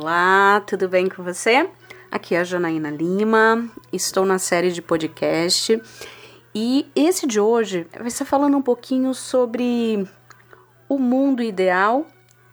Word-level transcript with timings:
Olá, 0.00 0.62
tudo 0.64 0.88
bem 0.88 1.08
com 1.08 1.24
você? 1.24 1.68
Aqui 2.08 2.36
é 2.36 2.38
a 2.38 2.44
Janaína 2.44 2.88
Lima, 2.88 3.68
estou 3.92 4.24
na 4.24 4.38
série 4.38 4.70
de 4.70 4.80
podcast 4.80 5.82
e 6.54 6.86
esse 6.94 7.26
de 7.26 7.40
hoje 7.40 7.84
vai 7.98 8.08
ser 8.08 8.24
falando 8.24 8.56
um 8.56 8.62
pouquinho 8.62 9.12
sobre 9.12 10.06
o 10.88 11.00
mundo 11.00 11.42
ideal 11.42 12.06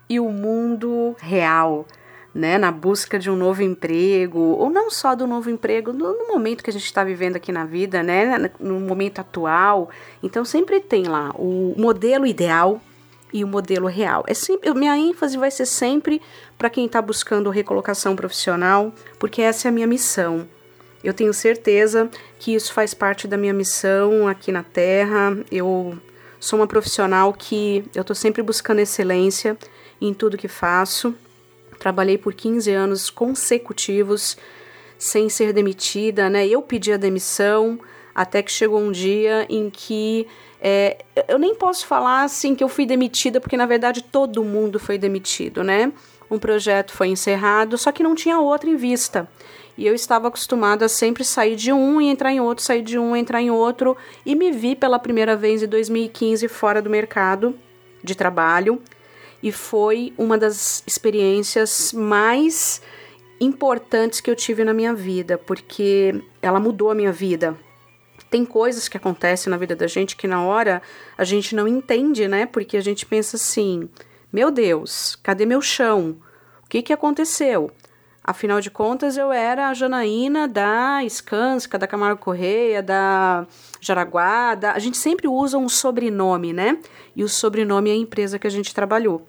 e 0.10 0.20
o 0.20 0.32
mundo 0.32 1.16
real, 1.20 1.86
né? 2.34 2.58
Na 2.58 2.71
busca 2.71 3.20
de 3.20 3.30
um 3.30 3.36
novo 3.36 3.62
emprego, 3.62 4.39
ou 4.39 4.71
não 4.71 4.89
só 4.89 5.14
do 5.14 5.27
novo 5.27 5.48
emprego, 5.48 5.93
no, 5.93 6.27
momento 6.27 6.64
que 6.64 6.71
a 6.71 6.73
gente 6.73 6.86
está 6.86 7.04
vivendo 7.04 7.36
aqui 7.36 7.52
na 7.52 7.64
vida, 7.64 8.02
né? 8.02 8.50
No 8.59 8.80
momento 8.80 9.20
atual. 9.20 9.91
Então 10.23 10.43
sempre 10.43 10.80
tem 10.80 11.04
lá 11.04 11.30
o 11.36 11.75
modelo 11.77 12.25
ideal 12.25 12.82
e 13.36 13.44
o 13.44 13.48
modelo 13.48 13.88
real. 13.88 14.24
É 14.28 14.34
sempre, 14.34 14.74
minha 14.74 14.98
ênfase 14.98 15.38
vai 15.38 15.52
ser 15.52 15.66
sempre 15.66 16.21
para 16.57 16.70
quem 16.70 16.86
está 16.86 17.02
buscando 17.02 17.50
recolocação 17.50 18.16
profissional, 18.16 18.93
porque 19.20 19.42
essa 19.42 19.68
é 19.68 19.70
a 19.70 19.74
minha 19.74 19.86
missão. 19.86 20.48
Eu 21.04 21.14
tenho 21.14 21.34
certeza 21.34 22.10
que 22.40 22.56
isso 22.56 22.71
faz 22.71 22.93
parte 22.93 23.28
da 23.28 23.36
minha 23.36 23.54
missão 23.54 24.26
aqui 24.26 24.54
na 24.54 24.64
Terra. 24.64 25.38
Eu 25.52 26.00
sou 26.40 26.57
uma 26.57 26.66
profissional 26.66 27.34
que 27.34 27.84
eu 27.93 28.02
estou 28.02 28.16
sempre 28.16 28.42
buscando 28.42 28.79
excelência 28.79 29.57
em 30.00 30.14
tudo 30.14 30.38
que 30.38 30.48
faço. 30.48 31.14
Trabalhei 31.78 32.17
por 32.17 32.34
15 32.34 32.72
anos 32.72 33.09
consecutivos 33.09 34.38
sem 34.98 35.28
ser 35.28 35.52
demitida, 35.52 36.30
né? 36.30 36.48
Eu 36.48 36.62
pedi 36.62 36.94
a 36.94 36.98
demissão 36.98 37.78
até 38.16 38.42
que 38.42 38.50
chegou 38.50 38.80
um 38.80 38.94
dia 38.94 39.45
em 39.50 39.70
que 39.70 40.26
é, 40.67 40.97
eu 41.28 41.38
nem 41.38 41.53
posso 41.53 41.86
falar 41.86 42.23
assim 42.23 42.55
que 42.55 42.64
eu 42.64 42.67
fui 42.67 42.88
demitida, 42.88 43.39
porque 43.39 43.56
na 43.56 43.67
verdade 43.67 44.02
todo 44.02 44.44
mundo 44.44 44.80
foi 44.80 44.97
demitido, 44.97 45.64
né? 45.64 45.94
Um 46.30 46.40
projeto 46.40 46.92
foi 46.92 47.09
encerrado, 47.09 47.78
só 47.78 47.92
que 47.92 48.02
não 48.02 48.16
tinha 48.16 48.40
outro 48.40 48.67
em 48.67 48.75
vista. 48.75 49.30
E 49.78 49.86
eu 49.86 49.94
estava 49.94 50.28
acostumada 50.28 50.86
a 50.86 50.90
sempre 50.90 51.23
sair 51.23 51.56
de 51.56 51.72
um 51.72 52.02
e 52.02 52.09
entrar 52.09 52.31
em 52.31 52.40
outro, 52.40 52.64
sair 52.66 52.81
de 52.81 52.98
um 52.98 53.16
e 53.16 53.20
entrar 53.20 53.44
em 53.44 53.52
outro, 53.52 53.95
e 54.25 54.34
me 54.34 54.52
vi 54.52 54.75
pela 54.75 54.98
primeira 54.98 55.36
vez 55.36 55.62
em 55.62 55.67
2015 55.67 56.48
fora 56.48 56.81
do 56.81 56.90
mercado 56.90 57.53
de 58.03 58.16
trabalho, 58.16 58.81
e 59.44 59.52
foi 59.52 60.14
uma 60.18 60.36
das 60.36 60.81
experiências 60.88 61.94
mais 61.94 62.81
importantes 63.40 64.20
que 64.20 64.31
eu 64.31 64.36
tive 64.36 64.64
na 64.64 64.73
minha 64.73 64.95
vida, 64.95 65.38
porque 65.38 66.23
ela 66.42 66.59
mudou 66.59 66.90
a 66.90 66.95
minha 66.95 67.12
vida. 67.12 67.56
Tem 68.30 68.45
coisas 68.45 68.88
que 68.88 68.98
acontecem 68.98 69.50
na 69.50 69.58
vida 69.58 69.76
da 69.76 69.88
gente 69.88 70.16
que 70.16 70.28
na 70.28 70.44
hora 70.44 70.81
a 71.18 71.23
gente 71.23 71.56
não 71.56 71.68
entende, 71.68 72.28
né? 72.28 72.45
Porque 72.45 72.78
a 72.78 72.81
gente 72.81 73.06
pensa 73.06 73.38
assim: 73.38 73.90
meu 74.31 74.52
Deus, 74.52 75.16
cadê 75.23 75.45
meu 75.45 75.62
chão? 75.62 76.18
O 76.64 76.68
que, 76.68 76.81
que 76.81 76.92
aconteceu? 76.92 77.72
Afinal 78.28 78.59
de 78.59 78.72
contas, 78.72 79.18
eu 79.18 79.31
era 79.31 79.70
a 79.70 79.73
Janaína 79.76 80.48
da 80.48 81.03
Skanska, 81.03 81.78
da 81.78 81.86
Camargo 81.86 82.20
Correia, 82.20 82.81
da 82.81 83.46
Jaraguá. 83.80 84.56
Da... 84.56 84.72
A 84.72 84.80
gente 84.80 84.98
sempre 84.98 85.28
usa 85.28 85.59
um 85.59 85.70
sobrenome, 85.70 86.52
né? 86.52 86.80
E 87.16 87.23
o 87.23 87.30
sobrenome 87.30 87.92
é 87.92 87.94
a 87.94 87.98
empresa 87.98 88.40
que 88.40 88.48
a 88.48 88.50
gente 88.50 88.73
trabalhou. 88.73 89.28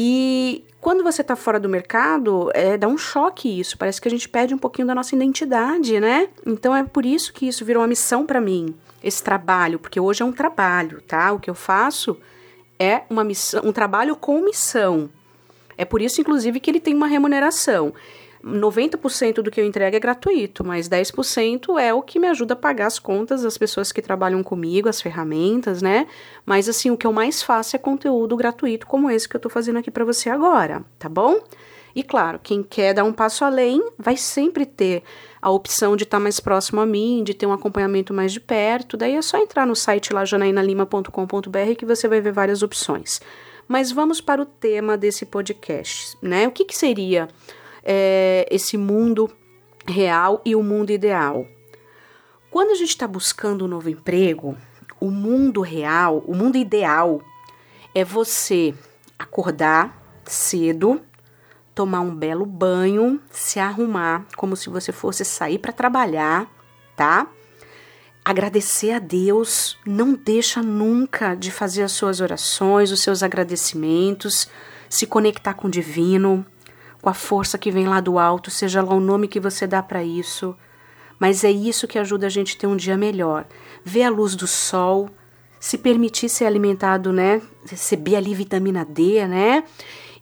E 0.00 0.64
quando 0.80 1.02
você 1.02 1.22
está 1.22 1.34
fora 1.34 1.58
do 1.58 1.68
mercado, 1.68 2.52
é, 2.54 2.78
dá 2.78 2.86
um 2.86 2.96
choque 2.96 3.58
isso. 3.58 3.76
Parece 3.76 4.00
que 4.00 4.06
a 4.06 4.10
gente 4.10 4.28
perde 4.28 4.54
um 4.54 4.58
pouquinho 4.58 4.86
da 4.86 4.94
nossa 4.94 5.16
identidade, 5.16 5.98
né? 5.98 6.28
Então 6.46 6.74
é 6.74 6.84
por 6.84 7.04
isso 7.04 7.32
que 7.32 7.48
isso 7.48 7.64
virou 7.64 7.82
uma 7.82 7.88
missão 7.88 8.24
para 8.24 8.40
mim, 8.40 8.72
esse 9.02 9.20
trabalho, 9.20 9.80
porque 9.80 9.98
hoje 9.98 10.22
é 10.22 10.24
um 10.24 10.30
trabalho, 10.30 11.02
tá? 11.02 11.32
O 11.32 11.40
que 11.40 11.50
eu 11.50 11.54
faço 11.54 12.16
é 12.78 13.02
uma 13.10 13.24
missão, 13.24 13.60
um 13.64 13.72
trabalho 13.72 14.14
com 14.14 14.40
missão. 14.40 15.10
É 15.76 15.84
por 15.84 16.00
isso, 16.00 16.20
inclusive, 16.20 16.60
que 16.60 16.70
ele 16.70 16.80
tem 16.80 16.94
uma 16.94 17.08
remuneração. 17.08 17.92
90% 18.44 19.42
do 19.42 19.50
que 19.50 19.60
eu 19.60 19.64
entrego 19.64 19.96
é 19.96 20.00
gratuito, 20.00 20.64
mas 20.64 20.88
10% 20.88 21.78
é 21.78 21.92
o 21.92 22.02
que 22.02 22.18
me 22.18 22.28
ajuda 22.28 22.54
a 22.54 22.56
pagar 22.56 22.86
as 22.86 22.98
contas 22.98 23.42
das 23.42 23.58
pessoas 23.58 23.90
que 23.90 24.00
trabalham 24.00 24.42
comigo, 24.42 24.88
as 24.88 25.00
ferramentas, 25.00 25.82
né? 25.82 26.06
Mas 26.46 26.68
assim, 26.68 26.90
o 26.90 26.96
que 26.96 27.06
eu 27.06 27.12
mais 27.12 27.42
faço 27.42 27.74
é 27.74 27.78
conteúdo 27.78 28.36
gratuito 28.36 28.86
como 28.86 29.10
esse 29.10 29.28
que 29.28 29.36
eu 29.36 29.40
tô 29.40 29.48
fazendo 29.48 29.78
aqui 29.78 29.90
para 29.90 30.04
você 30.04 30.30
agora, 30.30 30.84
tá 30.98 31.08
bom? 31.08 31.40
E 31.94 32.02
claro, 32.02 32.38
quem 32.40 32.62
quer 32.62 32.94
dar 32.94 33.02
um 33.02 33.12
passo 33.12 33.44
além 33.44 33.82
vai 33.98 34.16
sempre 34.16 34.64
ter 34.64 35.02
a 35.42 35.50
opção 35.50 35.96
de 35.96 36.04
estar 36.04 36.18
tá 36.18 36.22
mais 36.22 36.38
próximo 36.38 36.80
a 36.80 36.86
mim, 36.86 37.24
de 37.24 37.34
ter 37.34 37.46
um 37.46 37.52
acompanhamento 37.52 38.14
mais 38.14 38.32
de 38.32 38.38
perto. 38.38 38.96
Daí 38.96 39.14
é 39.14 39.22
só 39.22 39.38
entrar 39.38 39.66
no 39.66 39.74
site 39.74 40.12
lá 40.12 40.24
janainalima.com.br 40.24 41.74
que 41.76 41.86
você 41.86 42.06
vai 42.06 42.20
ver 42.20 42.32
várias 42.32 42.62
opções. 42.62 43.20
Mas 43.66 43.90
vamos 43.90 44.20
para 44.20 44.40
o 44.40 44.46
tema 44.46 44.96
desse 44.96 45.26
podcast, 45.26 46.16
né? 46.22 46.46
O 46.46 46.50
que, 46.50 46.64
que 46.64 46.76
seria 46.76 47.28
é, 47.90 48.46
esse 48.50 48.76
mundo 48.76 49.30
real 49.86 50.42
e 50.44 50.54
o 50.54 50.62
mundo 50.62 50.90
ideal? 50.90 51.46
Quando 52.50 52.72
a 52.72 52.74
gente 52.74 52.90
está 52.90 53.08
buscando 53.08 53.64
um 53.64 53.68
novo 53.68 53.88
emprego, 53.88 54.54
o 55.00 55.10
mundo 55.10 55.62
real, 55.62 56.22
o 56.26 56.34
mundo 56.34 56.58
ideal, 56.58 57.22
é 57.94 58.04
você 58.04 58.74
acordar 59.18 60.20
cedo, 60.26 61.00
tomar 61.74 62.00
um 62.00 62.14
belo 62.14 62.44
banho, 62.44 63.18
se 63.30 63.58
arrumar 63.58 64.26
como 64.36 64.54
se 64.54 64.68
você 64.68 64.92
fosse 64.92 65.24
sair 65.24 65.58
para 65.58 65.72
trabalhar, 65.72 66.46
tá? 66.94 67.28
agradecer 68.28 68.92
a 68.92 68.98
Deus, 68.98 69.78
não 69.86 70.12
deixa 70.12 70.62
nunca 70.62 71.34
de 71.34 71.50
fazer 71.50 71.82
as 71.82 71.92
suas 71.92 72.20
orações, 72.20 72.92
os 72.92 73.00
seus 73.00 73.22
agradecimentos, 73.22 74.50
se 74.86 75.06
conectar 75.06 75.54
com 75.54 75.66
o 75.66 75.70
divino, 75.70 76.44
com 77.08 77.10
a 77.10 77.14
força 77.14 77.56
que 77.56 77.70
vem 77.70 77.88
lá 77.88 78.00
do 78.00 78.18
alto, 78.18 78.50
seja 78.50 78.82
lá 78.82 78.94
o 78.94 79.00
nome 79.00 79.28
que 79.28 79.40
você 79.40 79.66
dá 79.66 79.82
para 79.82 80.04
isso. 80.04 80.54
Mas 81.18 81.42
é 81.42 81.50
isso 81.50 81.88
que 81.88 81.98
ajuda 81.98 82.26
a 82.26 82.28
gente 82.28 82.54
a 82.54 82.60
ter 82.60 82.66
um 82.66 82.76
dia 82.76 82.98
melhor. 82.98 83.46
Ver 83.82 84.02
a 84.02 84.10
luz 84.10 84.36
do 84.36 84.46
sol, 84.46 85.08
se 85.58 85.78
permitir 85.78 86.28
ser 86.28 86.44
alimentado, 86.44 87.10
né? 87.10 87.40
Receber 87.66 88.16
ali 88.16 88.34
vitamina 88.34 88.84
D, 88.84 89.26
né? 89.26 89.64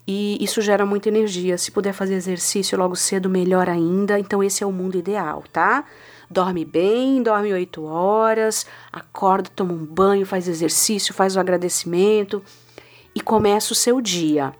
E 0.06 0.42
isso 0.42 0.62
gera 0.62 0.86
muita 0.86 1.08
energia. 1.08 1.58
Se 1.58 1.72
puder 1.72 1.92
fazer 1.92 2.14
exercício 2.14 2.78
logo 2.78 2.94
cedo, 2.94 3.28
melhor 3.28 3.68
ainda. 3.68 4.16
Então, 4.16 4.40
esse 4.40 4.62
é 4.62 4.66
o 4.66 4.70
mundo 4.70 4.96
ideal, 4.96 5.42
tá? 5.52 5.84
dorme 6.28 6.64
bem, 6.64 7.22
dorme 7.22 7.52
oito 7.52 7.84
horas, 7.84 8.66
acorda, 8.92 9.48
toma 9.54 9.72
um 9.72 9.84
banho, 9.84 10.26
faz 10.26 10.48
exercício, 10.48 11.14
faz 11.14 11.36
o 11.36 11.40
agradecimento 11.40 12.42
e 13.14 13.20
começa 13.20 13.72
o 13.72 13.76
seu 13.76 14.00
dia, 14.00 14.52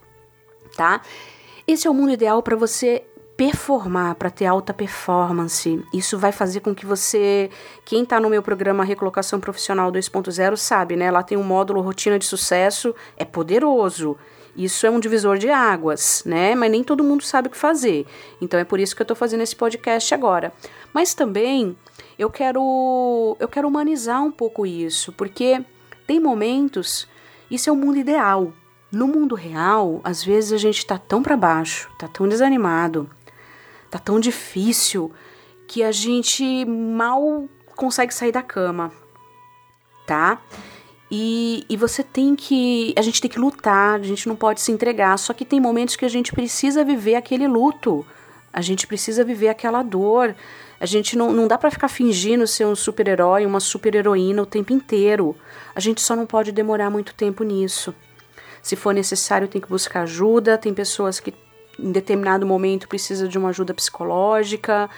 tá? 0.77 1.01
Esse 1.67 1.85
é 1.85 1.91
o 1.91 1.93
mundo 1.93 2.13
ideal 2.13 2.41
para 2.41 2.55
você 2.55 3.03
performar, 3.35 4.15
para 4.15 4.29
ter 4.29 4.45
alta 4.45 4.73
performance. 4.73 5.83
Isso 5.93 6.17
vai 6.17 6.31
fazer 6.31 6.61
com 6.61 6.73
que 6.73 6.85
você, 6.85 7.51
quem 7.83 8.03
está 8.03 8.21
no 8.21 8.29
meu 8.29 8.41
programa 8.41 8.85
Recolocação 8.85 9.37
Profissional 9.37 9.91
2.0 9.91 10.55
sabe, 10.55 10.95
né? 10.95 11.11
Lá 11.11 11.21
tem 11.21 11.37
um 11.37 11.43
módulo 11.43 11.81
Rotina 11.81 12.17
de 12.17 12.25
Sucesso, 12.25 12.95
é 13.17 13.25
poderoso. 13.25 14.17
Isso 14.55 14.87
é 14.87 14.89
um 14.89 14.97
divisor 14.97 15.37
de 15.37 15.49
águas, 15.49 16.23
né? 16.25 16.55
Mas 16.55 16.71
nem 16.71 16.85
todo 16.85 17.03
mundo 17.03 17.23
sabe 17.23 17.49
o 17.49 17.51
que 17.51 17.57
fazer. 17.57 18.07
Então 18.41 18.57
é 18.57 18.63
por 18.63 18.79
isso 18.79 18.95
que 18.95 19.01
eu 19.01 19.03
estou 19.03 19.17
fazendo 19.17 19.41
esse 19.41 19.55
podcast 19.55 20.13
agora. 20.15 20.53
Mas 20.93 21.13
também 21.13 21.77
eu 22.17 22.29
quero 22.29 23.35
eu 23.41 23.47
quero 23.49 23.67
humanizar 23.67 24.23
um 24.23 24.31
pouco 24.31 24.65
isso, 24.65 25.11
porque 25.11 25.61
tem 26.07 26.17
momentos 26.17 27.09
isso 27.51 27.69
é 27.69 27.73
o 27.73 27.75
mundo 27.75 27.97
ideal. 27.97 28.53
No 28.91 29.07
mundo 29.07 29.35
real, 29.35 29.99
às 30.03 30.23
vezes 30.23 30.53
a 30.53 30.57
gente 30.57 30.77
está 30.77 30.97
tão 30.97 31.21
para 31.21 31.35
baixo, 31.35 31.89
tá 31.99 32.07
tão 32.07 32.27
desanimado, 32.27 33.09
tá 33.89 33.99
tão 33.99 34.19
difícil 34.19 35.11
que 35.67 35.83
a 35.83 35.91
gente 35.91 36.63
mal 36.65 37.49
consegue 37.75 38.13
sair 38.13 38.31
da 38.31 38.41
cama, 38.41 38.91
tá? 40.05 40.41
E, 41.11 41.65
e 41.69 41.75
você 41.77 42.03
tem 42.03 42.35
que. 42.35 42.93
A 42.97 43.01
gente 43.01 43.21
tem 43.21 43.29
que 43.29 43.39
lutar, 43.39 43.99
a 43.99 44.03
gente 44.03 44.27
não 44.27 44.35
pode 44.35 44.61
se 44.61 44.71
entregar. 44.71 45.17
Só 45.17 45.33
que 45.33 45.45
tem 45.45 45.59
momentos 45.59 45.95
que 45.95 46.05
a 46.05 46.09
gente 46.09 46.33
precisa 46.33 46.83
viver 46.83 47.15
aquele 47.15 47.47
luto. 47.47 48.05
A 48.51 48.61
gente 48.61 48.87
precisa 48.87 49.23
viver 49.23 49.49
aquela 49.49 49.83
dor. 49.83 50.35
A 50.79 50.85
gente 50.85 51.17
não, 51.17 51.31
não 51.31 51.47
dá 51.47 51.57
para 51.57 51.71
ficar 51.71 51.87
fingindo 51.87 52.45
ser 52.45 52.65
um 52.65 52.75
super-herói, 52.75 53.45
uma 53.45 53.59
super-heroína 53.59 54.41
o 54.41 54.45
tempo 54.45 54.73
inteiro. 54.73 55.35
A 55.73 55.79
gente 55.79 56.01
só 56.01 56.15
não 56.15 56.25
pode 56.25 56.51
demorar 56.51 56.89
muito 56.89 57.13
tempo 57.13 57.43
nisso. 57.43 57.93
Se 58.67 58.75
for 58.75 58.93
necessário, 58.93 59.47
tem 59.47 59.61
que 59.61 59.69
buscar 59.69 60.01
ajuda. 60.01 60.57
Tem 60.57 60.73
pessoas 60.73 61.21
que 61.21 61.33
em 61.79 61.89
determinado 61.89 62.45
momento 62.45 62.85
precisa 62.85 63.25
de 63.25 63.37
uma 63.37 63.47
ajuda 63.47 63.73
psicológica. 63.73 64.89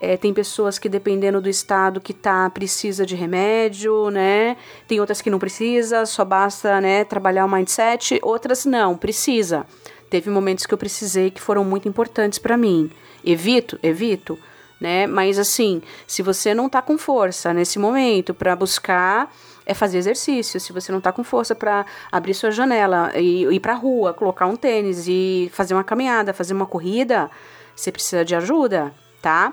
É, 0.00 0.16
tem 0.16 0.34
pessoas 0.34 0.80
que, 0.80 0.88
dependendo 0.88 1.40
do 1.40 1.48
estado 1.48 2.00
que 2.00 2.12
tá, 2.12 2.50
precisa 2.50 3.06
de 3.06 3.14
remédio, 3.14 4.10
né? 4.10 4.56
Tem 4.88 4.98
outras 4.98 5.22
que 5.22 5.30
não 5.30 5.38
precisa, 5.38 6.04
só 6.06 6.24
basta, 6.24 6.80
né, 6.80 7.04
trabalhar 7.04 7.44
o 7.44 7.48
mindset. 7.48 8.18
Outras 8.20 8.64
não, 8.64 8.96
precisa. 8.96 9.64
Teve 10.10 10.28
momentos 10.28 10.66
que 10.66 10.74
eu 10.74 10.78
precisei 10.78 11.30
que 11.30 11.40
foram 11.40 11.64
muito 11.64 11.88
importantes 11.88 12.40
para 12.40 12.56
mim. 12.56 12.90
Evito, 13.24 13.78
evito, 13.80 14.36
né? 14.80 15.06
Mas 15.06 15.38
assim, 15.38 15.80
se 16.04 16.20
você 16.20 16.52
não 16.52 16.68
tá 16.68 16.82
com 16.82 16.98
força 16.98 17.54
nesse 17.54 17.78
momento 17.78 18.34
para 18.34 18.56
buscar 18.56 19.32
é 19.66 19.74
fazer 19.74 19.98
exercício. 19.98 20.60
Se 20.60 20.72
você 20.72 20.92
não 20.92 21.00
tá 21.00 21.12
com 21.12 21.24
força 21.24 21.54
para 21.54 21.84
abrir 22.10 22.34
sua 22.34 22.50
janela 22.50 23.12
e 23.14 23.44
ir 23.46 23.60
pra 23.60 23.74
rua, 23.74 24.12
colocar 24.12 24.46
um 24.46 24.56
tênis 24.56 25.06
e 25.08 25.50
fazer 25.52 25.74
uma 25.74 25.84
caminhada, 25.84 26.32
fazer 26.32 26.54
uma 26.54 26.66
corrida, 26.66 27.30
você 27.74 27.90
precisa 27.90 28.24
de 28.24 28.34
ajuda, 28.34 28.92
tá? 29.20 29.52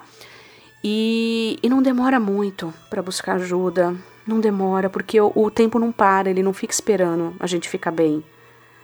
E, 0.84 1.60
e 1.62 1.70
não 1.70 1.82
demora 1.82 2.20
muito 2.20 2.74
para 2.90 3.02
buscar 3.02 3.36
ajuda. 3.36 3.96
Não 4.26 4.40
demora, 4.40 4.90
porque 4.90 5.20
o, 5.20 5.32
o 5.36 5.50
tempo 5.50 5.80
não 5.80 5.92
para, 5.92 6.30
ele 6.30 6.44
não 6.44 6.54
fica 6.54 6.74
esperando 6.74 7.36
a 7.40 7.48
gente 7.48 7.68
ficar 7.68 7.92
bem. 7.92 8.24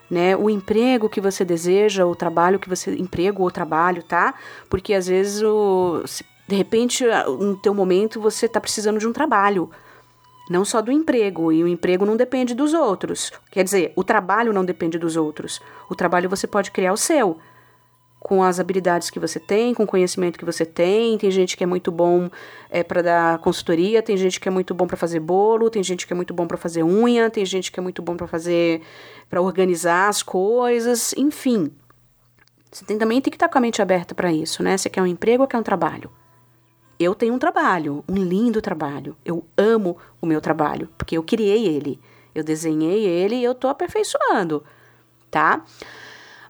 Né? 0.10 0.36
O 0.38 0.50
emprego 0.50 1.10
que 1.10 1.20
você 1.20 1.44
deseja, 1.44 2.06
o 2.06 2.16
trabalho 2.16 2.60
que 2.60 2.70
você. 2.70 2.96
Emprego 2.96 3.44
ou 3.44 3.52
trabalho, 3.52 4.02
tá? 4.02 4.34
Porque 4.70 4.94
às 4.94 5.08
vezes 5.08 5.42
o, 5.44 6.04
de 6.48 6.56
repente, 6.56 7.04
no 7.40 7.58
teu 7.58 7.74
momento, 7.74 8.22
você 8.22 8.46
está 8.46 8.62
precisando 8.62 9.00
de 9.00 9.08
um 9.08 9.12
trabalho. 9.12 9.70
Não 10.50 10.64
só 10.64 10.82
do 10.82 10.92
emprego, 10.92 11.52
e 11.52 11.64
o 11.64 11.68
emprego 11.68 12.06
não 12.06 12.16
depende 12.16 12.56
dos 12.56 12.74
outros. 12.74 13.32
Quer 13.52 13.64
dizer, 13.64 13.92
o 13.96 14.04
trabalho 14.04 14.54
não 14.54 14.64
depende 14.64 14.98
dos 14.98 15.18
outros. 15.18 15.62
O 15.90 15.96
trabalho 15.96 16.30
você 16.30 16.48
pode 16.48 16.72
criar 16.72 16.94
o 16.94 16.98
seu 16.98 17.38
com 18.20 18.44
as 18.44 18.60
habilidades 18.60 19.10
que 19.10 19.20
você 19.20 19.40
tem, 19.40 19.74
com 19.74 19.84
o 19.84 19.88
conhecimento 19.88 20.38
que 20.38 20.46
você 20.46 20.66
tem. 20.66 21.18
Tem 21.18 21.32
gente 21.32 21.56
que 21.56 21.64
é 21.64 21.68
muito 21.68 21.92
bom 21.92 22.30
é, 22.70 22.84
para 22.84 23.02
dar 23.02 23.38
consultoria, 23.40 24.02
tem 24.02 24.18
gente 24.18 24.40
que 24.40 24.48
é 24.48 24.52
muito 24.52 24.74
bom 24.74 24.88
para 24.88 24.98
fazer 24.98 25.20
bolo, 25.20 25.70
tem 25.70 25.84
gente 25.84 26.06
que 26.06 26.14
é 26.14 26.16
muito 26.16 26.34
bom 26.34 26.48
para 26.48 26.58
fazer 26.58 26.84
unha, 26.84 27.30
tem 27.30 27.46
gente 27.46 27.72
que 27.72 27.80
é 27.80 27.84
muito 27.84 28.02
bom 28.02 28.18
para 28.18 28.28
fazer, 28.28 28.82
para 29.30 29.42
organizar 29.42 30.10
as 30.10 30.24
coisas, 30.24 31.14
enfim. 31.14 31.72
Você 32.72 32.84
tem, 32.86 32.98
também 32.98 33.22
tem 33.22 33.32
que 33.32 33.38
estar 33.38 33.50
com 33.50 33.58
a 33.58 33.62
mente 33.62 33.82
aberta 33.82 34.14
para 34.14 34.32
isso, 34.32 34.62
né? 34.62 34.78
Você 34.78 34.90
quer 34.90 35.02
um 35.02 35.08
emprego 35.08 35.44
ou 35.44 35.48
quer 35.48 35.58
um 35.58 35.64
trabalho? 35.64 36.12
Eu 37.00 37.14
tenho 37.14 37.34
um 37.34 37.40
trabalho, 37.40 38.04
um 38.08 38.16
lindo 38.16 38.62
trabalho. 38.62 39.16
Eu 39.24 39.46
amo 39.58 39.98
o 40.22 40.26
meu 40.26 40.42
trabalho, 40.42 40.90
porque 40.98 41.18
eu 41.18 41.24
criei 41.24 41.68
ele, 41.68 42.00
eu 42.34 42.44
desenhei 42.44 43.06
ele 43.06 43.36
e 43.36 43.44
eu 43.44 43.52
estou 43.52 43.70
aperfeiçoando, 43.70 44.64
tá? 45.30 45.64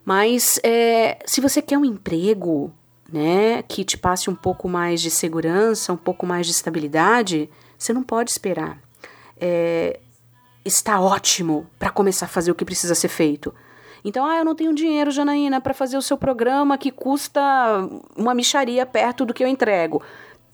Mas 0.06 0.60
é, 0.64 1.20
se 1.26 1.42
você 1.42 1.62
quer 1.62 1.78
um 1.78 1.84
emprego, 1.84 2.74
né, 3.12 3.62
que 3.64 3.84
te 3.84 3.98
passe 3.98 4.30
um 4.30 4.36
pouco 4.36 4.70
mais 4.70 5.02
de 5.02 5.10
segurança, 5.10 5.92
um 5.92 5.98
pouco 5.98 6.26
mais 6.26 6.46
de 6.46 6.54
estabilidade, 6.54 7.50
você 7.78 7.92
não 7.92 8.04
pode 8.04 8.32
esperar. 8.32 8.80
É, 9.40 10.00
está 10.64 11.00
ótimo 11.00 11.68
para 11.78 11.90
começar 11.90 12.26
a 12.26 12.30
fazer 12.30 12.52
o 12.52 12.56
que 12.56 12.66
precisa 12.66 12.96
ser 12.96 13.08
feito. 13.08 13.54
Então, 14.04 14.26
ah, 14.26 14.38
eu 14.38 14.46
não 14.46 14.56
tenho 14.56 14.74
dinheiro, 14.74 15.12
Janaína, 15.12 15.60
para 15.60 15.74
fazer 15.74 15.98
o 15.98 16.02
seu 16.02 16.18
programa 16.18 16.78
que 16.78 16.92
custa 16.92 17.42
uma 18.16 18.34
micharia 18.34 18.86
perto 18.86 19.26
do 19.26 19.34
que 19.34 19.44
eu 19.44 19.48
entrego. 19.48 20.02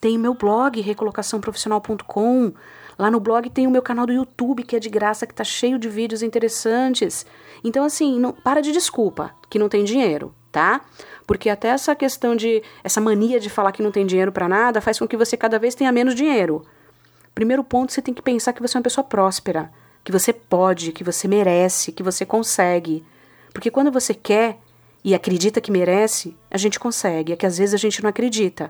Tem 0.03 0.17
meu 0.17 0.33
blog, 0.33 0.81
recolocaçãoprofissional.com. 0.81 2.51
Lá 3.00 3.09
no 3.09 3.21
blog 3.21 3.50
tem 3.50 3.65
o 3.65 3.71
meu 3.71 3.81
canal 3.81 4.05
do 4.05 4.11
YouTube, 4.11 4.63
que 4.63 4.75
é 4.75 4.79
de 4.79 4.89
graça, 4.89 5.25
que 5.25 5.33
tá 5.33 5.45
cheio 5.45 5.79
de 5.79 5.88
vídeos 5.88 6.21
interessantes. 6.21 7.25
Então, 7.63 7.85
assim, 7.85 8.19
não, 8.19 8.33
para 8.33 8.59
de 8.59 8.73
desculpa 8.73 9.33
que 9.50 9.57
não 9.57 9.69
tem 9.69 9.85
dinheiro, 9.85 10.35
tá? 10.51 10.81
Porque 11.25 11.50
até 11.50 11.69
essa 11.69 11.95
questão 11.95 12.35
de. 12.35 12.61
essa 12.83 13.00
mania 13.00 13.39
de 13.39 13.50
falar 13.50 13.71
que 13.71 13.81
não 13.81 13.94
tem 13.94 14.05
dinheiro 14.05 14.29
para 14.29 14.50
nada 14.50 14.81
faz 14.81 15.00
com 15.00 15.07
que 15.07 15.15
você 15.15 15.38
cada 15.38 15.57
vez 15.57 15.73
tenha 15.73 15.89
menos 15.89 16.15
dinheiro. 16.15 16.65
Primeiro 17.33 17.63
ponto, 17.63 17.94
você 17.94 18.01
tem 18.01 18.13
que 18.13 18.21
pensar 18.21 18.51
que 18.51 18.61
você 18.61 18.75
é 18.75 18.79
uma 18.79 18.83
pessoa 18.83 19.05
próspera, 19.05 19.71
que 20.03 20.11
você 20.11 20.33
pode, 20.33 20.91
que 20.91 21.01
você 21.01 21.29
merece, 21.29 21.94
que 21.94 22.03
você 22.03 22.25
consegue. 22.25 23.05
Porque 23.53 23.71
quando 23.71 23.89
você 23.89 24.13
quer 24.13 24.57
e 25.01 25.15
acredita 25.15 25.61
que 25.61 25.71
merece, 25.71 26.35
a 26.51 26.57
gente 26.57 26.77
consegue. 26.77 27.31
É 27.31 27.38
que 27.38 27.45
às 27.45 27.57
vezes 27.57 27.73
a 27.73 27.77
gente 27.77 28.03
não 28.03 28.09
acredita. 28.09 28.69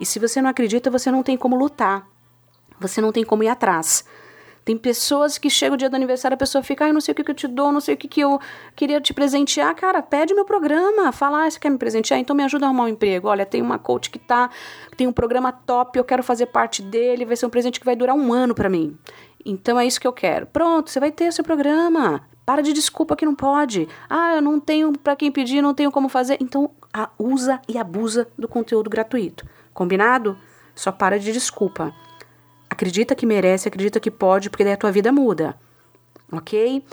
E 0.00 0.06
se 0.06 0.18
você 0.18 0.40
não 0.40 0.50
acredita, 0.50 0.90
você 0.90 1.10
não 1.10 1.22
tem 1.22 1.36
como 1.36 1.54
lutar 1.54 2.08
você 2.80 3.00
não 3.00 3.12
tem 3.12 3.22
como 3.22 3.44
ir 3.44 3.48
atrás. 3.48 4.04
Tem 4.64 4.76
pessoas 4.76 5.38
que 5.38 5.48
chega 5.48 5.74
o 5.74 5.76
dia 5.76 5.88
do 5.88 5.96
aniversário, 5.96 6.34
a 6.34 6.38
pessoa 6.38 6.62
fica, 6.62 6.84
ai, 6.84 6.92
não 6.92 7.00
sei 7.00 7.12
o 7.12 7.14
que, 7.14 7.24
que 7.24 7.30
eu 7.30 7.34
te 7.34 7.48
dou, 7.48 7.72
não 7.72 7.80
sei 7.80 7.94
o 7.94 7.96
que, 7.96 8.06
que 8.06 8.20
eu 8.20 8.38
queria 8.76 9.00
te 9.00 9.12
presentear. 9.12 9.74
Cara, 9.74 10.02
pede 10.02 10.34
meu 10.34 10.44
programa. 10.44 11.12
Fala, 11.12 11.44
ah, 11.44 11.50
você 11.50 11.58
quer 11.58 11.70
me 11.70 11.78
presentear? 11.78 12.20
Então 12.20 12.36
me 12.36 12.42
ajuda 12.42 12.66
a 12.66 12.68
arrumar 12.68 12.84
um 12.84 12.88
emprego. 12.88 13.28
Olha, 13.28 13.46
tem 13.46 13.62
uma 13.62 13.78
coach 13.78 14.10
que 14.10 14.18
tá, 14.18 14.50
tem 14.96 15.06
um 15.06 15.12
programa 15.12 15.50
top, 15.50 15.98
eu 15.98 16.04
quero 16.04 16.22
fazer 16.22 16.46
parte 16.46 16.82
dele, 16.82 17.24
vai 17.24 17.36
ser 17.36 17.46
um 17.46 17.50
presente 17.50 17.80
que 17.80 17.86
vai 17.86 17.96
durar 17.96 18.14
um 18.14 18.32
ano 18.32 18.54
para 18.54 18.68
mim. 18.68 18.96
Então 19.44 19.80
é 19.80 19.86
isso 19.86 20.00
que 20.00 20.06
eu 20.06 20.12
quero. 20.12 20.46
Pronto, 20.46 20.90
você 20.90 21.00
vai 21.00 21.10
ter 21.10 21.32
seu 21.32 21.42
programa. 21.42 22.22
Para 22.44 22.62
de 22.62 22.72
desculpa 22.72 23.16
que 23.16 23.24
não 23.24 23.34
pode. 23.34 23.88
Ah, 24.08 24.34
eu 24.36 24.42
não 24.42 24.60
tenho 24.60 24.92
para 24.92 25.16
quem 25.16 25.32
pedir, 25.32 25.62
não 25.62 25.72
tenho 25.72 25.90
como 25.90 26.08
fazer. 26.08 26.36
Então, 26.40 26.70
usa 27.18 27.60
e 27.68 27.78
abusa 27.78 28.28
do 28.36 28.46
conteúdo 28.46 28.90
gratuito. 28.90 29.46
Combinado? 29.72 30.36
Só 30.74 30.90
para 30.92 31.18
de 31.18 31.32
desculpa. 31.32 31.94
Acredita 32.68 33.14
que 33.14 33.26
merece, 33.26 33.68
acredita 33.68 34.00
que 34.00 34.10
pode, 34.10 34.48
porque 34.48 34.64
daí 34.64 34.72
a 34.72 34.76
tua 34.76 34.92
vida 34.92 35.12
muda. 35.12 35.56
Ok? 36.30 36.84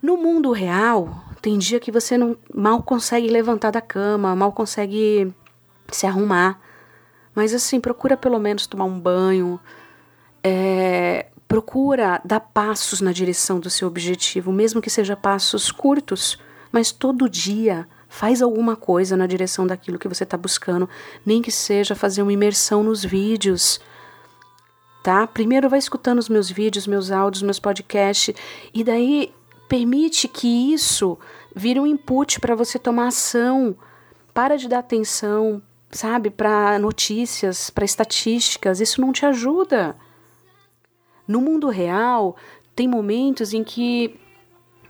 No 0.00 0.16
mundo 0.16 0.52
real, 0.52 1.24
tem 1.42 1.58
dia 1.58 1.80
que 1.80 1.90
você 1.90 2.16
não 2.16 2.36
mal 2.54 2.82
consegue 2.82 3.28
levantar 3.28 3.70
da 3.70 3.80
cama, 3.80 4.36
mal 4.36 4.52
consegue 4.52 5.34
se 5.90 6.06
arrumar. 6.06 6.60
Mas 7.34 7.52
assim, 7.52 7.80
procura 7.80 8.16
pelo 8.16 8.38
menos 8.38 8.66
tomar 8.66 8.84
um 8.84 8.98
banho. 8.98 9.58
É, 10.42 11.26
procura 11.48 12.20
dar 12.24 12.40
passos 12.40 13.00
na 13.00 13.12
direção 13.12 13.58
do 13.58 13.70
seu 13.70 13.88
objetivo, 13.88 14.52
mesmo 14.52 14.80
que 14.80 14.90
seja 14.90 15.16
passos 15.16 15.72
curtos, 15.72 16.38
mas 16.70 16.92
todo 16.92 17.28
dia 17.28 17.88
faz 18.18 18.42
alguma 18.42 18.74
coisa 18.74 19.16
na 19.16 19.28
direção 19.28 19.64
daquilo 19.64 19.96
que 19.96 20.08
você 20.08 20.24
está 20.24 20.36
buscando, 20.36 20.88
nem 21.24 21.40
que 21.40 21.52
seja 21.52 21.94
fazer 21.94 22.20
uma 22.20 22.32
imersão 22.32 22.82
nos 22.82 23.04
vídeos, 23.04 23.80
tá? 25.04 25.24
Primeiro 25.24 25.68
vai 25.68 25.78
escutando 25.78 26.18
os 26.18 26.28
meus 26.28 26.50
vídeos, 26.50 26.88
meus 26.88 27.12
áudios, 27.12 27.44
meus 27.44 27.60
podcasts 27.60 28.34
e 28.74 28.82
daí 28.82 29.32
permite 29.68 30.26
que 30.26 30.72
isso 30.72 31.16
vire 31.54 31.78
um 31.78 31.86
input 31.86 32.40
para 32.40 32.56
você 32.56 32.76
tomar 32.76 33.06
ação. 33.06 33.76
Para 34.34 34.56
de 34.56 34.66
dar 34.66 34.80
atenção, 34.80 35.62
sabe, 35.88 36.28
para 36.28 36.76
notícias, 36.76 37.70
para 37.70 37.84
estatísticas, 37.84 38.80
isso 38.80 39.00
não 39.00 39.12
te 39.12 39.24
ajuda. 39.26 39.94
No 41.24 41.40
mundo 41.40 41.68
real, 41.68 42.34
tem 42.74 42.88
momentos 42.88 43.54
em 43.54 43.62
que 43.62 44.18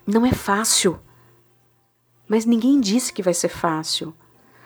não 0.06 0.24
é 0.24 0.32
fácil. 0.32 0.98
Mas 2.28 2.44
ninguém 2.44 2.80
disse 2.80 3.12
que 3.12 3.22
vai 3.22 3.34
ser 3.34 3.48
fácil. 3.48 4.14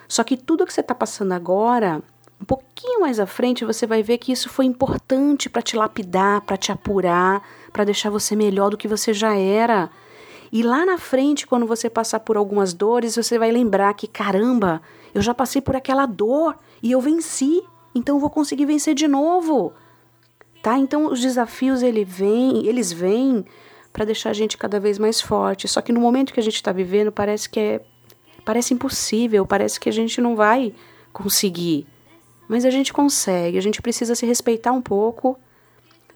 Só 0.08 0.24
que 0.24 0.36
tudo 0.36 0.66
que 0.66 0.72
você 0.72 0.80
está 0.80 0.94
passando 0.94 1.32
agora 1.32 2.02
um 2.42 2.44
pouquinho 2.44 3.00
mais 3.00 3.20
à 3.20 3.26
frente 3.26 3.64
você 3.64 3.86
vai 3.86 4.02
ver 4.02 4.18
que 4.18 4.32
isso 4.32 4.48
foi 4.48 4.64
importante 4.64 5.48
para 5.48 5.62
te 5.62 5.76
lapidar, 5.76 6.40
para 6.40 6.56
te 6.56 6.72
apurar, 6.72 7.40
para 7.72 7.84
deixar 7.84 8.10
você 8.10 8.34
melhor 8.34 8.70
do 8.70 8.76
que 8.76 8.88
você 8.88 9.14
já 9.14 9.36
era. 9.36 9.88
E 10.50 10.60
lá 10.60 10.84
na 10.84 10.98
frente, 10.98 11.46
quando 11.46 11.66
você 11.66 11.88
passar 11.88 12.18
por 12.20 12.36
algumas 12.36 12.74
dores, 12.74 13.14
você 13.14 13.38
vai 13.38 13.52
lembrar 13.52 13.94
que 13.94 14.08
caramba, 14.08 14.82
eu 15.14 15.22
já 15.22 15.32
passei 15.32 15.62
por 15.62 15.76
aquela 15.76 16.04
dor 16.04 16.56
e 16.82 16.90
eu 16.90 17.00
venci, 17.00 17.62
então 17.94 18.16
eu 18.16 18.20
vou 18.20 18.28
conseguir 18.28 18.66
vencer 18.66 18.94
de 18.94 19.06
novo. 19.06 19.72
Tá? 20.60 20.76
Então 20.76 21.06
os 21.06 21.20
desafios 21.20 21.80
ele 21.80 22.04
vem, 22.04 22.66
eles 22.66 22.92
vêm 22.92 23.44
para 23.92 24.04
deixar 24.04 24.30
a 24.30 24.34
gente 24.34 24.56
cada 24.56 24.80
vez 24.80 24.98
mais 24.98 25.20
forte. 25.20 25.68
Só 25.68 25.80
que 25.80 25.92
no 25.92 26.00
momento 26.00 26.32
que 26.32 26.40
a 26.40 26.42
gente 26.42 26.56
está 26.56 26.72
vivendo, 26.72 27.12
parece 27.12 27.48
que 27.48 27.60
é 27.60 27.80
parece 28.44 28.74
impossível, 28.74 29.46
parece 29.46 29.78
que 29.78 29.88
a 29.88 29.92
gente 29.92 30.20
não 30.20 30.34
vai 30.34 30.74
conseguir. 31.12 31.86
Mas 32.48 32.64
a 32.64 32.70
gente 32.70 32.92
consegue, 32.92 33.56
a 33.56 33.62
gente 33.62 33.80
precisa 33.80 34.14
se 34.14 34.26
respeitar 34.26 34.72
um 34.72 34.82
pouco. 34.82 35.38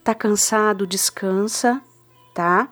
Tá 0.03 0.15
cansado, 0.15 0.87
descansa, 0.87 1.81
tá? 2.35 2.69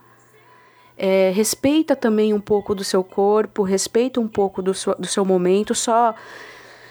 É, 0.96 1.30
respeita 1.30 1.96
também 1.96 2.32
um 2.32 2.40
pouco 2.40 2.74
do 2.74 2.84
seu 2.84 3.02
corpo, 3.02 3.62
respeita 3.62 4.20
um 4.20 4.28
pouco 4.28 4.62
do 4.62 4.74
seu, 4.74 4.94
do 4.94 5.06
seu 5.06 5.24
momento. 5.24 5.74
Só 5.74 6.14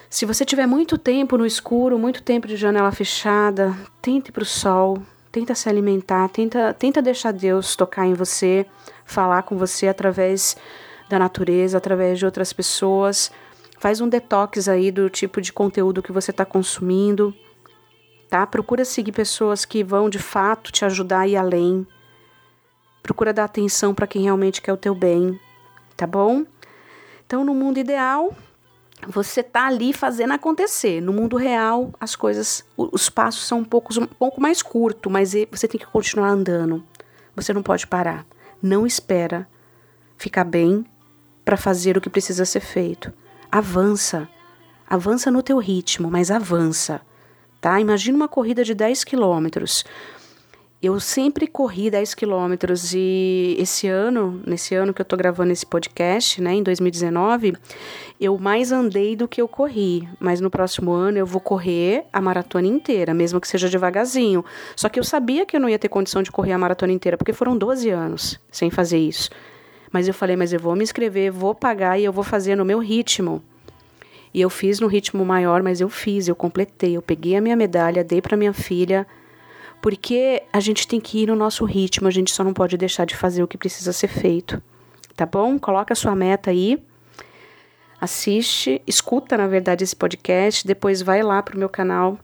se 0.09 0.25
você 0.25 0.45
tiver 0.45 0.67
muito 0.67 0.97
tempo 0.97 1.37
no 1.37 1.45
escuro, 1.45 1.97
muito 1.97 2.21
tempo 2.21 2.47
de 2.47 2.55
janela 2.55 2.91
fechada, 2.91 3.75
tente 4.01 4.31
para 4.31 4.43
o 4.43 4.45
sol, 4.45 5.01
tenta 5.33 5.55
se 5.55 5.67
alimentar, 5.67 6.29
tenta, 6.29 6.75
tenta 6.75 7.01
deixar 7.01 7.33
Deus 7.33 7.75
tocar 7.75 8.05
em 8.05 8.13
você, 8.13 8.67
falar 9.03 9.41
com 9.41 9.57
você 9.57 9.87
através 9.87 10.55
da 11.09 11.17
natureza, 11.17 11.79
através 11.79 12.19
de 12.19 12.25
outras 12.25 12.53
pessoas. 12.53 13.31
Faz 13.79 13.99
um 13.99 14.07
detox 14.07 14.67
aí 14.67 14.91
do 14.91 15.09
tipo 15.09 15.41
de 15.41 15.51
conteúdo 15.51 16.03
que 16.03 16.11
você 16.11 16.29
está 16.29 16.45
consumindo, 16.45 17.33
tá? 18.29 18.45
Procura 18.45 18.85
seguir 18.85 19.11
pessoas 19.11 19.65
que 19.65 19.83
vão 19.83 20.07
de 20.07 20.19
fato 20.19 20.71
te 20.71 20.85
ajudar 20.85 21.21
a 21.21 21.27
ir 21.27 21.35
além. 21.35 21.85
Procura 23.01 23.33
dar 23.33 23.45
atenção 23.45 23.91
para 23.91 24.05
quem 24.05 24.21
realmente 24.21 24.61
quer 24.61 24.71
o 24.71 24.77
teu 24.77 24.93
bem, 24.93 25.39
tá 25.97 26.05
bom? 26.05 26.45
Então, 27.25 27.43
no 27.43 27.55
mundo 27.55 27.79
ideal, 27.79 28.35
você 29.07 29.43
tá 29.43 29.67
ali 29.67 29.93
fazendo 29.93 30.33
acontecer. 30.33 31.01
No 31.01 31.13
mundo 31.13 31.37
real, 31.37 31.91
as 31.99 32.15
coisas, 32.15 32.63
os 32.77 33.09
passos 33.09 33.45
são 33.47 33.59
um 33.59 33.65
pouco, 33.65 33.93
um 33.99 34.07
pouco 34.07 34.41
mais 34.41 34.61
curtos, 34.61 35.11
mas 35.11 35.33
você 35.51 35.67
tem 35.67 35.79
que 35.79 35.87
continuar 35.87 36.29
andando. 36.29 36.83
Você 37.35 37.53
não 37.53 37.63
pode 37.63 37.87
parar. 37.87 38.25
Não 38.61 38.85
espera 38.85 39.47
ficar 40.17 40.43
bem 40.43 40.85
para 41.43 41.57
fazer 41.57 41.97
o 41.97 42.01
que 42.01 42.09
precisa 42.09 42.45
ser 42.45 42.61
feito 42.61 43.11
avança. 43.53 44.27
Avança 44.89 45.29
no 45.29 45.43
teu 45.43 45.59
ritmo, 45.59 46.09
mas 46.09 46.31
avança, 46.31 47.01
tá? 47.61 47.79
Imagina 47.79 48.17
uma 48.17 48.27
corrida 48.27 48.63
de 48.63 48.73
10 48.73 49.03
quilômetros. 49.03 49.85
Eu 50.83 50.99
sempre 50.99 51.47
corri 51.47 51.89
10 51.89 52.13
quilômetros 52.13 52.93
e 52.93 53.55
esse 53.57 53.87
ano, 53.87 54.41
nesse 54.45 54.75
ano 54.75 54.93
que 54.93 54.99
eu 54.99 55.05
tô 55.05 55.15
gravando 55.15 55.53
esse 55.53 55.65
podcast, 55.65 56.41
né, 56.41 56.55
em 56.55 56.61
2019, 56.61 57.55
eu 58.19 58.37
mais 58.37 58.69
andei 58.69 59.15
do 59.15 59.25
que 59.25 59.41
eu 59.41 59.47
corri. 59.47 60.05
Mas 60.19 60.41
no 60.41 60.49
próximo 60.49 60.91
ano 60.91 61.17
eu 61.17 61.25
vou 61.25 61.39
correr 61.39 62.03
a 62.11 62.19
maratona 62.19 62.67
inteira, 62.67 63.13
mesmo 63.13 63.39
que 63.39 63.47
seja 63.47 63.69
devagarzinho. 63.69 64.43
Só 64.75 64.89
que 64.89 64.99
eu 64.99 65.05
sabia 65.05 65.45
que 65.45 65.55
eu 65.55 65.59
não 65.61 65.69
ia 65.69 65.79
ter 65.79 65.87
condição 65.87 66.21
de 66.21 66.29
correr 66.29 66.51
a 66.51 66.57
maratona 66.57 66.91
inteira, 66.91 67.17
porque 67.17 67.31
foram 67.31 67.57
12 67.57 67.89
anos 67.89 68.37
sem 68.51 68.69
fazer 68.69 68.97
isso. 68.97 69.29
Mas 69.89 70.09
eu 70.09 70.13
falei, 70.13 70.35
mas 70.35 70.51
eu 70.51 70.59
vou 70.59 70.75
me 70.75 70.83
inscrever, 70.83 71.31
vou 71.31 71.55
pagar 71.55 71.97
e 71.97 72.03
eu 72.03 72.11
vou 72.11 72.25
fazer 72.25 72.57
no 72.57 72.65
meu 72.65 72.79
ritmo. 72.79 73.41
E 74.33 74.41
eu 74.41 74.49
fiz 74.49 74.81
no 74.81 74.87
ritmo 74.87 75.23
maior, 75.23 75.63
mas 75.63 75.79
eu 75.79 75.87
fiz, 75.87 76.27
eu 76.27 76.35
completei, 76.35 76.97
eu 76.97 77.01
peguei 77.01 77.37
a 77.37 77.41
minha 77.41 77.55
medalha, 77.55 78.03
dei 78.03 78.21
para 78.21 78.35
minha 78.35 78.51
filha 78.51 79.07
porque 79.83 80.41
a 80.53 80.61
gente 80.61 80.87
tem 80.87 81.01
que 81.01 81.23
ir 81.23 81.27
no 81.27 81.35
nosso 81.35 81.65
ritmo, 81.65 82.07
a 82.07 82.11
gente 82.11 82.31
só 82.31 82.41
não 82.41 82.53
pode 82.53 82.77
deixar 82.77 83.03
de 83.03 83.17
fazer 83.17 83.43
o 83.43 83.47
que 83.47 83.57
precisa 83.57 83.91
ser 83.91 84.07
feito. 84.07 84.63
Tá 85.13 85.25
bom? 85.25 85.59
Coloca 85.59 85.91
a 85.91 85.95
sua 85.95 86.15
meta 86.15 86.51
aí. 86.51 86.81
Assiste, 87.99 88.81
escuta, 88.87 89.35
na 89.35 89.45
verdade, 89.45 89.83
esse 89.83 89.93
podcast, 89.93 90.65
depois 90.65 91.01
vai 91.01 91.21
lá 91.21 91.43
pro 91.43 91.59
meu 91.59 91.67
canal 91.67 92.17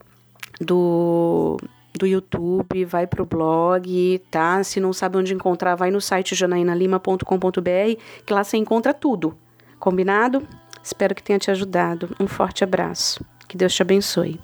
do 0.61 1.57
do 1.93 2.07
YouTube, 2.07 2.85
vai 2.85 3.05
pro 3.05 3.25
blog, 3.25 4.21
tá? 4.31 4.63
Se 4.63 4.79
não 4.79 4.93
sabe 4.93 5.17
onde 5.17 5.33
encontrar, 5.33 5.75
vai 5.75 5.91
no 5.91 5.99
site 5.99 6.35
janainalima.com.br, 6.35 8.01
que 8.25 8.33
lá 8.33 8.41
você 8.41 8.55
encontra 8.55 8.93
tudo. 8.93 9.37
Combinado? 9.77 10.47
Espero 10.81 11.13
que 11.13 11.21
tenha 11.21 11.37
te 11.37 11.51
ajudado. 11.51 12.15
Um 12.21 12.25
forte 12.27 12.63
abraço. 12.63 13.21
Que 13.49 13.57
Deus 13.57 13.73
te 13.73 13.81
abençoe. 13.81 14.39